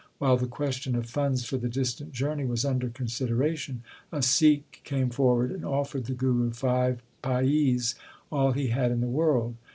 While 0.17 0.37
the 0.37 0.47
question 0.47 0.95
of 0.95 1.05
funds 1.07 1.45
for 1.45 1.57
the 1.57 1.69
distant 1.69 2.11
journey 2.11 2.41
w 2.41 2.47
r 2.49 2.53
as 2.53 2.65
under 2.65 2.89
considera 2.89 3.55
tion, 3.55 3.83
a 4.11 4.23
Sikh 4.23 4.81
came 4.83 5.11
forward 5.11 5.51
and 5.51 5.63
offered 5.63 6.05
the 6.05 6.15
Guru 6.15 6.49
five 6.53 7.03
paise 7.21 7.93
all 8.31 8.51
he 8.53 8.69
had 8.69 8.89
in 8.89 9.01
the 9.01 9.07
world. 9.07 9.57